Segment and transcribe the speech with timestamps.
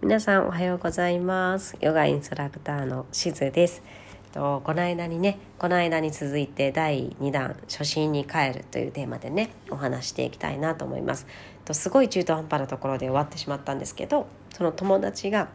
[0.00, 1.76] 皆さんおはようございます。
[1.80, 3.82] ヨガインストラクターのしずです。
[4.30, 11.26] とこの間にねこの間に続いて第2弾「初心に帰る」というテーマでねお話していきたいなと思います。
[11.64, 15.48] とすごい中途半端なところで終わってしまったんですけどその友達が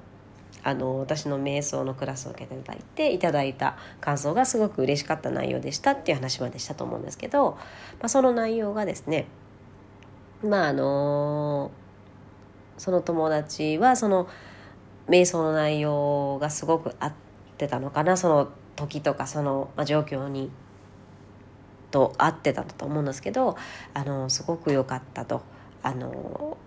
[0.62, 9.26] あの私の瞑想のクラスを受けていただいていただいた感想がすごく嬉しかった内容でしたっていう話までしたと思うんですけど、まあ、その内容がですね
[10.44, 11.72] まああの
[12.84, 14.28] その友達はその
[15.08, 17.14] 瞑想の内容がすごく合っ
[17.58, 20.52] てたのかなその時とかその、ま、状況に
[21.92, 23.56] と合ってたと思うんですけど
[23.94, 25.44] あのすごく良かったと
[25.82, 26.58] あの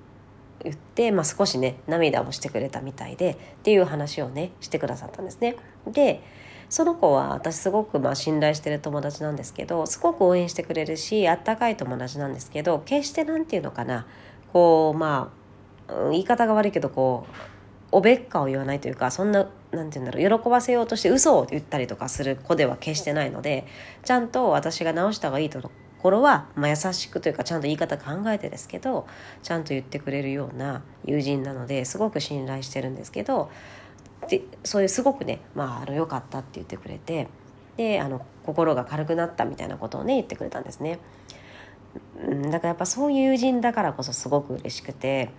[0.65, 5.57] 言って、まあ、少しね涙をしてくれたみたいでっていう話をねしてくださったんですね。
[5.87, 6.23] で
[6.71, 14.07] その子は私すごくまあ信頼してる友達なんですけどすごく応援してくれるしあったかい友達なんですけど決して何て言うのかな
[14.55, 15.46] こうまあ
[16.11, 17.35] 言い方が悪いけどこう
[17.93, 23.67] おべっかを言わないというかそんな何て言うんだろう喜ばせようとして嘘を言ったりとかする子では決してないので
[24.05, 29.07] ちゃんと私が直した方がいいところは、まあ、優しくというかちゃんと言い方考えてですけど
[29.43, 33.51] ちゃんと言ってくれるような友人なのですごく信頼してるんですけど
[34.29, 37.29] でそういうすごくね、まあ、あの良かったって言ってくれて
[37.77, 40.99] であの心が軽くなったみたいなことをね言ってくれたんですね。
[42.51, 45.31] だからやっぱそういう友人だからこそすごく嬉しくて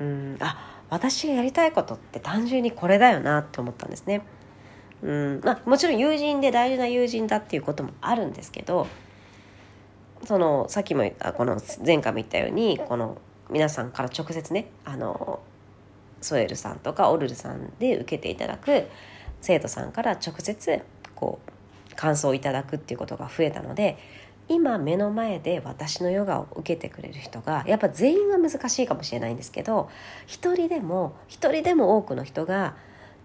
[0.00, 4.22] うんあ私がやりたいことって単純にこれだよなって思ったんですね。
[5.02, 8.86] うんまあ、もちろん友人で大事な友人だっていうこともあるんですけど
[10.24, 13.16] そのさっきも言ったこの前回も言ったようにこの
[13.48, 15.40] 皆さんから直接ねあの
[16.20, 18.88] ソエルさんとかオルルさんで受けていただく
[19.40, 20.82] 生徒さんから直接
[21.14, 23.96] こう感想をいただくっていうことが増えたので
[24.50, 29.88] 今目の前で私のヨガを受けてくれる人がやっぱ全員は難しいかもしれないんですけど
[30.26, 32.74] 一人でも一人でも多くの人が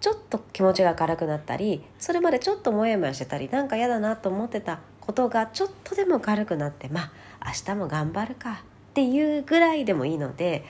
[0.02, 10.64] ちょっと気持ちが軽くなったりそれまでちょっとモヤモヤしてたりなんか嫌だなと思ってたことがちょっとでも軽くなってまあ明日も頑張るかっていうぐらいでもいいので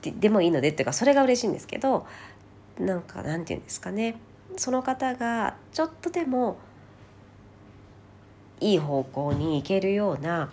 [0.00, 2.06] でもいいのでっていうかそれが嬉しいんですけど
[2.78, 4.16] なんかなんて言うんですかね。
[4.56, 6.56] その方がちょっとでも
[8.62, 10.48] いい方向に行けるような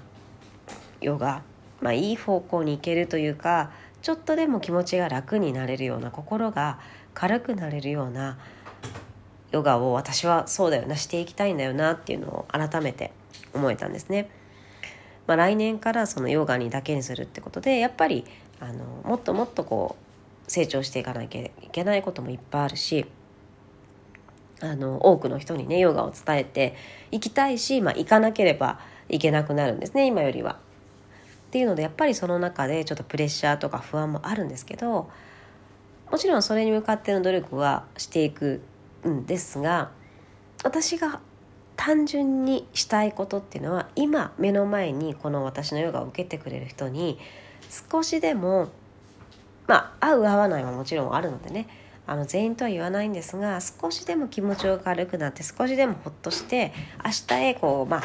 [0.99, 1.43] ヨガ、
[1.79, 3.71] まあ、いい方向に行けるというか
[4.01, 6.79] ちょっとでも気持ちが楽になれるような心が
[7.13, 8.37] 軽くなれるような
[9.51, 13.11] ヨガを私はそうだよなしていきたいんだよなっていうのを改めて
[13.53, 14.29] 思えたんですね。
[15.27, 18.25] まあ、来年からそのヨガにだけにするってことでやっぱり
[18.59, 19.95] あのもっともっとこ
[20.47, 23.05] う成長していかなきゃいけないこともいっぱいあるし
[24.61, 26.75] あの多くの人にねヨガを伝えて
[27.11, 30.53] いきたいし、まあ、行かなければいけなくなるんですね今よりは。
[30.53, 35.09] っていうのでやっぱりその中でちょっとプレッシャーとか不安もあるんですけど
[36.11, 38.61] もちろんそれに向かっての努力はしていく
[39.07, 39.89] んですが
[40.63, 41.21] 私が
[41.75, 47.17] 単純にしたいことっていうのは今目の前にこの私のヨガを受けてくれる人に
[47.91, 48.69] 少しでも
[49.65, 51.67] まあ合う合わないはもちろんあるのでね
[52.09, 56.73] あの全員とは言わないんですが少しでも気持ちが軽くなって少しでもほっとして
[57.05, 58.03] 明日へこうまあ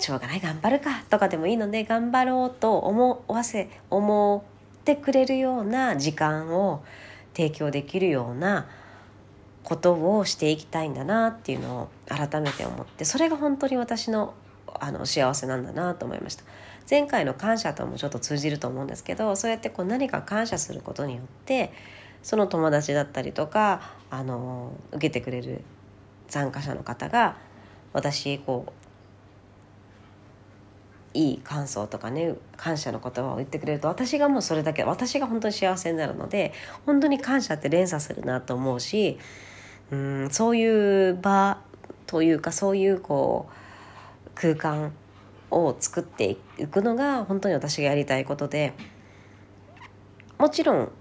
[0.00, 4.44] しょうがない頑張るかとかでもいいので頑張ろうと思わせ思
[4.80, 6.82] ってくれるような時間を
[7.34, 8.66] 提供できるような
[9.62, 14.34] ことをしていきたいんだなっていうのを改めて思ってそれが本当に私の
[14.80, 16.44] あの幸せなんだなと思いました。
[16.88, 21.72] 前回の感謝ともちょっと通じると思うんですけどそうやってこう何か感謝することによって
[22.22, 25.62] その友達だったりとかあの受けてくれる
[26.28, 27.36] 参加者の方が
[27.92, 28.72] 私こう
[31.14, 36.52] いい感想とかね感謝の言葉を言ってくれると私がもうそれだけ私が本当に幸せになるので
[36.86, 39.18] 本当に感謝って連鎖するなと思うし
[39.90, 41.58] うんそういう場
[42.06, 43.61] というかそういうこう
[44.34, 44.92] 空間
[45.50, 48.72] を作っていくのが本当に私がやりたいことで
[50.38, 50.92] もちろん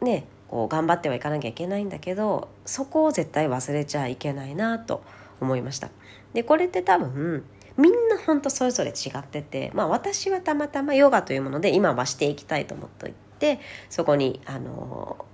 [0.00, 5.02] ねこう頑張ってはいかなきゃいけないんだけどそこを絶対忘れちゃいけないなと
[5.40, 5.90] 思いました。
[6.34, 7.44] でこれって多分
[7.76, 15.24] みんな本当それぞれ違ってて、まあ、私はたまたまヨガというもので今はしていきたいと思っていてそこにあの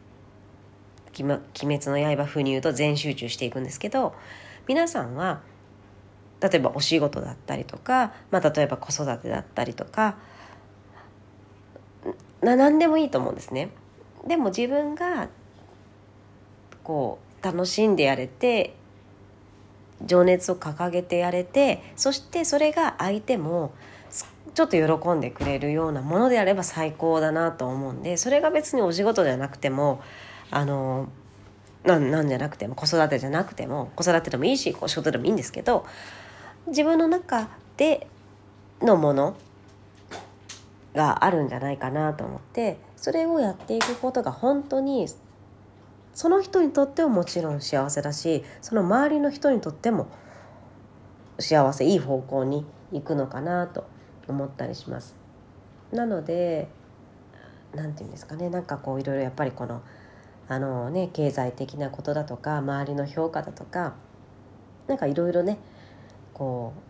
[1.19, 4.15] 「鬼滅の刃」風に言うと全集中していくんですけど
[4.69, 5.41] 皆さんは
[6.41, 10.17] 例えばお仕事だったりとか、まあ、例えば子育てだったりとか
[12.43, 13.71] な何でもいいと思うんですね。
[14.27, 15.29] でも自分が
[16.83, 18.75] こう楽しんでやれて
[20.05, 23.73] 情熱を掲げてやれてそしてそれが相手も
[24.55, 30.01] ちょっと喜んでくれるようなものであれば最高だなと思うんでそれが別にお仕事じゃなくても
[30.51, 31.09] あの
[31.85, 35.87] なんなんじゃなくても子育てじゃなくても子育てでもいいしお仕事でもいいんですけど
[36.67, 38.07] 自分の中で
[38.83, 39.37] のもの
[40.95, 45.07] があるんじゃないかなと思ってそれをやっていくことが本当に
[46.15, 50.09] その人にとってももちろん幸せだしその周りの人にとっても
[51.39, 53.87] 幸せいい方向に行くのかなと
[54.27, 55.15] 思ったりします。
[55.93, 56.69] なので
[57.75, 59.83] 何て言うんですかねなんかこういろいろやっぱりこの
[60.49, 63.95] あのね経済的なことだとか周りの評価だとか
[64.87, 65.59] なんかいろいろね
[66.37, 66.81] こう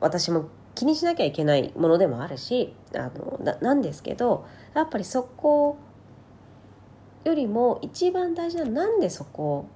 [0.00, 5.76] 私も気にしなきゃいけないものでもあるしあのなんですけどやっぱりそこ
[7.24, 9.66] よりも一番大事なのはなんでそこ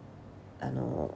[0.60, 1.14] あの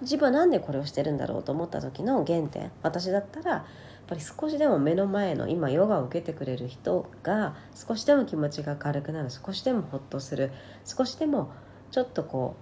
[0.00, 2.70] 自分は何でこれをしてるんだろうと思った時の原点。
[2.82, 3.64] 私だったらやっ
[4.06, 10.50] ぱり少しでも目の前の今ヨガを受けてくれる人が少しでも気持ちが軽くなる少しでもホッとする
[10.84, 11.50] 少しでも
[11.90, 12.56] ちょっとこ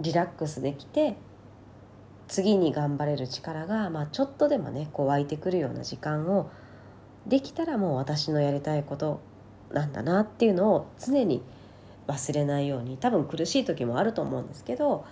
[0.00, 1.16] うリラックスできて
[2.28, 6.50] 次に頑張れる力が、まあ、ちょっとでもねこう湧いてくるような時間を
[7.26, 9.20] できたらもう私のやりたいこと
[9.72, 11.42] なんだなっていうのを常に
[12.06, 15.04] 忘れないように多分苦しい時もあると思うんですけど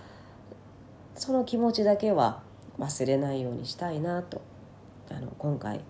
[1.14, 2.42] その気持ちだけは
[2.78, 4.42] 忘れないようにしたいなと
[5.10, 5.80] あの今回、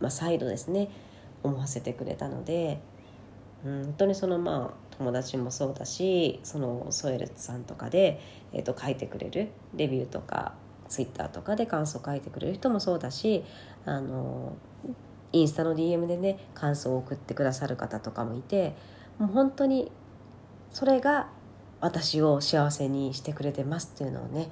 [0.00, 0.90] まあ、再度ですね
[1.42, 2.80] 思わせてくれたので、
[3.64, 8.20] うん、本当にそのまあ友達もそうだしそのソエルさんとかで、
[8.52, 10.54] えー、と書いてくれるレビューとか
[10.88, 13.42] ツイッターとかで感想書いてくれる人もそうだし
[13.84, 14.56] あの
[15.32, 18.76] インスタの DM でね感想を送ってくださる方とかもいて
[19.18, 19.90] もう本当に
[20.70, 21.28] それが
[21.80, 24.50] 私を幸せにしてくれてますっていうのをね、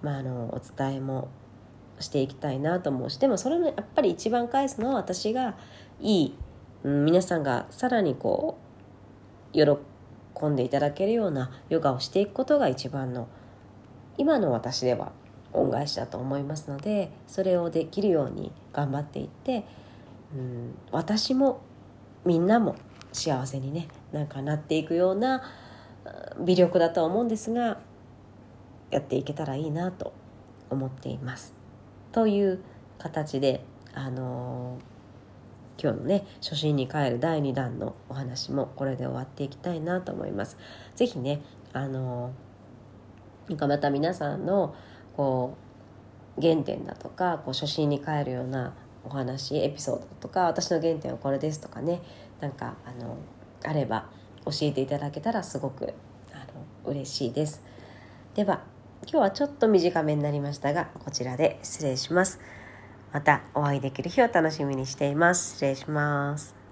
[0.00, 1.28] まあ、あのお伝えも
[2.00, 5.56] していきたいなと思うしでもそれのやっぱり一番返すのは私が
[6.00, 6.34] いい、
[6.84, 8.64] うん、皆さんがさらにこう
[9.54, 13.28] 喜んでいただけるようなヨガをしていくことが一番の
[14.18, 15.12] 今の私では
[15.52, 19.64] 恩返しだと思いますのでそれをできるように頑張っていって、
[20.34, 21.60] うん、私も
[22.24, 22.76] みんなも
[23.12, 25.42] 幸せにねなんかなっていくような
[26.40, 27.78] 微力だとは思うんですが
[28.90, 30.12] やっていけたらいいなと
[30.70, 31.54] 思っています。
[32.12, 32.60] という
[32.98, 34.93] 形であのー、
[35.82, 40.56] 今日のね初心に帰る第2弾のお話もこれで終わっていきたいなと思います。
[40.94, 41.42] 是非ね
[41.72, 44.74] あのー、また皆さんの
[45.16, 45.56] こ
[46.38, 48.74] う原点だとかこう初心に帰るような
[49.04, 52.00] お話エピソードとか私の原点はこれですとかね
[52.40, 53.16] なんかあの
[53.64, 54.08] あれば
[54.44, 55.94] 教えていただけたらすごく
[56.32, 56.38] あ
[56.84, 57.62] の嬉しいです
[58.34, 58.62] では
[59.02, 62.40] 今日はちょっと短めになりましたがこちらで失礼します
[63.14, 65.52] またお会いできる日を楽しみにしています。
[65.52, 66.63] 失礼します。